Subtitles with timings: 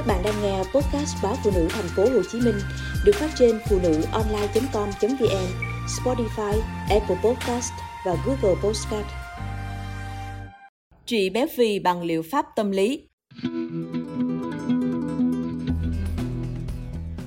[0.00, 2.54] Các bạn đang nghe podcast báo phụ nữ thành phố Hồ Chí Minh
[3.04, 5.46] được phát trên phụ nữ online.com.vn,
[5.86, 7.72] Spotify, Apple Podcast
[8.06, 9.06] và Google Podcast.
[11.06, 13.08] Trị béo phì bằng liệu pháp tâm lý.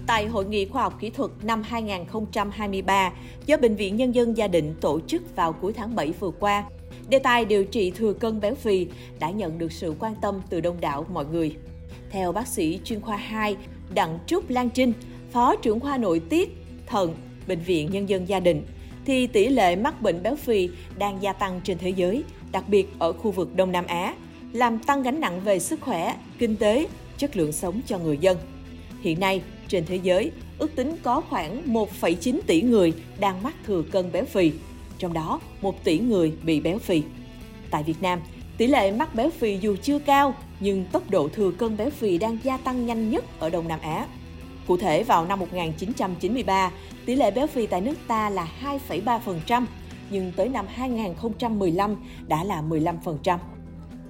[0.07, 3.11] Tại Hội nghị Khoa học Kỹ thuật năm 2023
[3.45, 6.63] do Bệnh viện Nhân dân Gia Định tổ chức vào cuối tháng 7 vừa qua,
[7.09, 8.87] đề tài điều trị thừa cân béo phì
[9.19, 11.55] đã nhận được sự quan tâm từ đông đảo mọi người.
[12.09, 13.55] Theo bác sĩ chuyên khoa 2
[13.93, 14.93] Đặng Trúc Lan Trinh,
[15.31, 16.49] Phó trưởng khoa nội tiết,
[16.85, 17.15] thận,
[17.47, 18.65] Bệnh viện Nhân dân Gia Đình,
[19.05, 22.87] thì tỷ lệ mắc bệnh béo phì đang gia tăng trên thế giới, đặc biệt
[22.99, 24.15] ở khu vực Đông Nam Á,
[24.51, 28.37] làm tăng gánh nặng về sức khỏe, kinh tế, chất lượng sống cho người dân.
[29.01, 33.83] Hiện nay, trên thế giới, ước tính có khoảng 1,9 tỷ người đang mắc thừa
[33.91, 34.51] cân béo phì,
[34.97, 37.03] trong đó 1 tỷ người bị béo phì.
[37.71, 38.19] Tại Việt Nam,
[38.57, 42.17] tỷ lệ mắc béo phì dù chưa cao nhưng tốc độ thừa cân béo phì
[42.17, 44.07] đang gia tăng nhanh nhất ở Đông Nam Á.
[44.67, 46.71] Cụ thể vào năm 1993,
[47.05, 48.47] tỷ lệ béo phì tại nước ta là
[48.89, 49.65] 2,3%,
[50.09, 51.95] nhưng tới năm 2015
[52.27, 53.37] đã là 15%.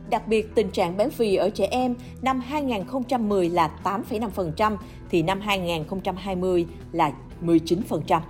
[0.09, 4.77] Đặc biệt, tình trạng béo phì ở trẻ em năm 2010 là 8,5%,
[5.09, 8.21] thì năm 2020 là 19%.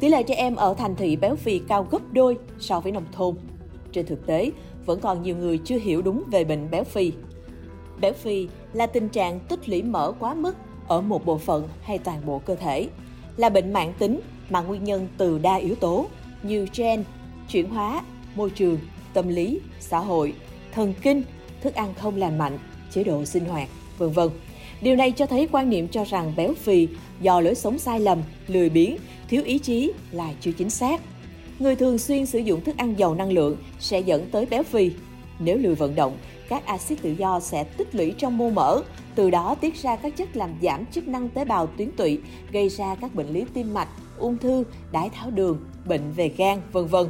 [0.00, 3.06] Tỷ lệ trẻ em ở thành thị béo phì cao gấp đôi so với nông
[3.12, 3.34] thôn.
[3.92, 4.50] Trên thực tế,
[4.86, 7.12] vẫn còn nhiều người chưa hiểu đúng về bệnh béo phì.
[8.00, 10.56] Béo phì là tình trạng tích lũy mỡ quá mức
[10.88, 12.88] ở một bộ phận hay toàn bộ cơ thể,
[13.36, 14.20] là bệnh mãn tính
[14.50, 16.06] mà nguyên nhân từ đa yếu tố
[16.42, 17.04] như gen,
[17.48, 18.02] chuyển hóa,
[18.34, 18.78] môi trường,
[19.14, 20.34] tâm lý, xã hội,
[20.72, 21.22] thần kinh,
[21.60, 22.58] thức ăn không lành mạnh,
[22.90, 24.28] chế độ sinh hoạt, vân vân.
[24.80, 26.88] Điều này cho thấy quan niệm cho rằng béo phì
[27.20, 28.96] do lối sống sai lầm, lười biếng,
[29.28, 31.00] thiếu ý chí là chưa chính xác.
[31.60, 34.90] Người thường xuyên sử dụng thức ăn giàu năng lượng sẽ dẫn tới béo phì.
[35.38, 36.16] Nếu lười vận động,
[36.48, 38.82] các axit tự do sẽ tích lũy trong mô mỡ,
[39.14, 42.20] từ đó tiết ra các chất làm giảm chức năng tế bào tuyến tụy,
[42.52, 43.88] gây ra các bệnh lý tim mạch,
[44.18, 47.06] ung thư, đái tháo đường, bệnh về gan, vân vân.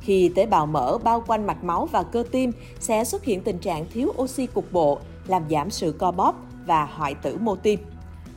[0.00, 3.58] Khi tế bào mỡ bao quanh mạch máu và cơ tim sẽ xuất hiện tình
[3.58, 6.34] trạng thiếu oxy cục bộ, làm giảm sự co bóp
[6.66, 7.80] và hoại tử mô tim.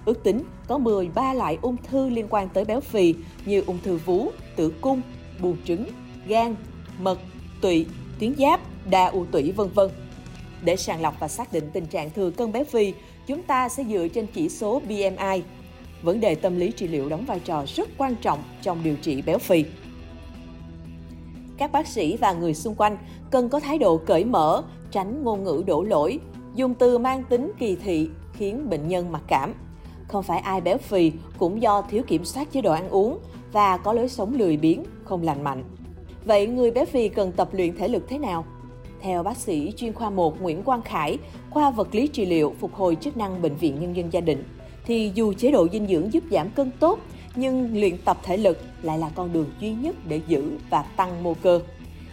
[0.06, 3.97] Ước tính có 13 loại ung thư liên quan tới béo phì như ung thư
[4.06, 5.01] vú, tử cung,
[5.41, 5.85] buồng trứng,
[6.28, 6.56] gan,
[7.00, 7.19] mật,
[7.62, 7.85] tụy,
[8.19, 8.59] tuyến giáp,
[8.90, 9.90] đa u tủy vân vân.
[10.63, 12.94] Để sàng lọc và xác định tình trạng thừa cân béo phì,
[13.28, 15.41] chúng ta sẽ dựa trên chỉ số BMI.
[16.02, 19.22] Vấn đề tâm lý trị liệu đóng vai trò rất quan trọng trong điều trị
[19.22, 19.66] béo phì.
[21.58, 22.97] Các bác sĩ và người xung quanh
[23.31, 26.19] cần có thái độ cởi mở, tránh ngôn ngữ đổ lỗi,
[26.56, 29.53] dùng từ mang tính kỳ thị khiến bệnh nhân mặc cảm.
[30.08, 33.19] Không phải ai béo phì cũng do thiếu kiểm soát chế độ ăn uống
[33.51, 35.63] và có lối sống lười biếng, không lành mạnh.
[36.25, 38.45] Vậy người béo phì cần tập luyện thể lực thế nào?
[39.01, 41.17] Theo bác sĩ chuyên khoa 1 Nguyễn Quang Khải,
[41.50, 44.44] khoa vật lý trị liệu phục hồi chức năng Bệnh viện Nhân dân Gia Định,
[44.85, 47.00] thì dù chế độ dinh dưỡng giúp giảm cân tốt,
[47.35, 51.23] nhưng luyện tập thể lực lại là con đường duy nhất để giữ và tăng
[51.23, 51.59] mô cơ.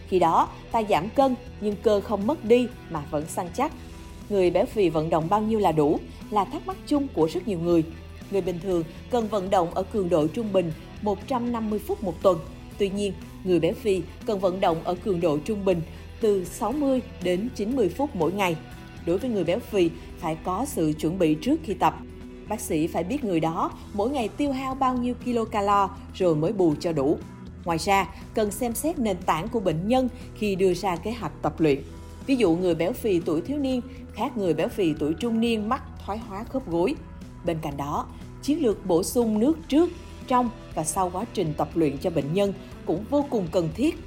[0.09, 3.73] Khi đó, ta giảm cân nhưng cơ không mất đi mà vẫn săn chắc.
[4.29, 5.99] Người béo phì vận động bao nhiêu là đủ
[6.31, 7.85] là thắc mắc chung của rất nhiều người.
[8.31, 10.73] Người bình thường cần vận động ở cường độ trung bình
[11.03, 12.39] 150 phút một tuần.
[12.79, 13.13] Tuy nhiên,
[13.45, 15.83] người béo phì cần vận động ở cường độ trung bình
[16.21, 18.57] từ 60 đến 90 phút mỗi ngày.
[19.07, 21.99] Đối với người béo phì, phải có sự chuẩn bị trước khi tập.
[22.49, 26.53] Bác sĩ phải biết người đó mỗi ngày tiêu hao bao nhiêu kilocalo rồi mới
[26.53, 27.19] bù cho đủ.
[27.65, 31.33] Ngoài ra, cần xem xét nền tảng của bệnh nhân khi đưa ra kế hoạch
[31.43, 31.83] tập luyện.
[32.27, 33.81] Ví dụ người béo phì tuổi thiếu niên
[34.15, 36.95] khác người béo phì tuổi trung niên mắc thoái hóa khớp gối.
[37.45, 38.07] Bên cạnh đó,
[38.43, 39.91] chiến lược bổ sung nước trước,
[40.29, 42.53] trong và sau quá trình tập luyện cho bệnh nhân
[42.87, 43.99] cũng vô cùng cần thiết.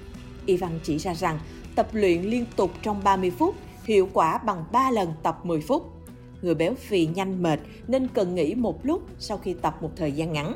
[0.45, 1.39] Y Văn chỉ ra rằng
[1.75, 5.93] tập luyện liên tục trong 30 phút hiệu quả bằng 3 lần tập 10 phút.
[6.41, 10.11] Người béo phì nhanh mệt nên cần nghỉ một lúc sau khi tập một thời
[10.11, 10.55] gian ngắn.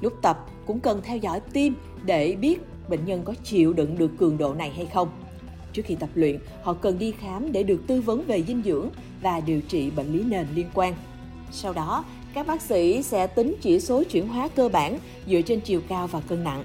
[0.00, 4.10] Lúc tập cũng cần theo dõi tim để biết bệnh nhân có chịu đựng được
[4.18, 5.08] cường độ này hay không.
[5.72, 8.88] Trước khi tập luyện, họ cần đi khám để được tư vấn về dinh dưỡng
[9.22, 10.94] và điều trị bệnh lý nền liên quan.
[11.52, 12.04] Sau đó,
[12.34, 16.06] các bác sĩ sẽ tính chỉ số chuyển hóa cơ bản dựa trên chiều cao
[16.06, 16.64] và cân nặng.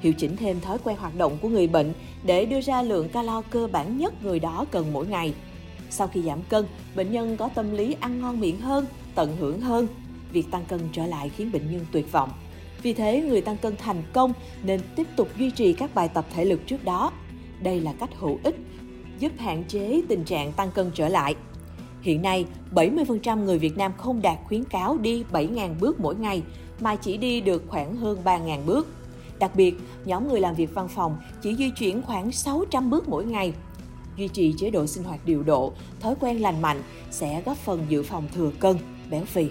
[0.00, 1.92] Hiệu chỉnh thêm thói quen hoạt động của người bệnh
[2.24, 5.34] để đưa ra lượng calo cơ bản nhất người đó cần mỗi ngày.
[5.90, 6.64] Sau khi giảm cân,
[6.94, 9.86] bệnh nhân có tâm lý ăn ngon miệng hơn, tận hưởng hơn.
[10.32, 12.30] Việc tăng cân trở lại khiến bệnh nhân tuyệt vọng.
[12.82, 14.32] Vì thế, người tăng cân thành công
[14.62, 17.12] nên tiếp tục duy trì các bài tập thể lực trước đó.
[17.62, 18.56] Đây là cách hữu ích,
[19.18, 21.34] giúp hạn chế tình trạng tăng cân trở lại.
[22.02, 26.42] Hiện nay, 70% người Việt Nam không đạt khuyến cáo đi 7.000 bước mỗi ngày,
[26.80, 28.88] mà chỉ đi được khoảng hơn 3.000 bước.
[29.38, 33.24] Đặc biệt, nhóm người làm việc văn phòng chỉ di chuyển khoảng 600 bước mỗi
[33.24, 33.52] ngày.
[34.16, 37.86] Duy trì chế độ sinh hoạt điều độ, thói quen lành mạnh sẽ góp phần
[37.88, 38.76] dự phòng thừa cân,
[39.10, 39.46] béo phì.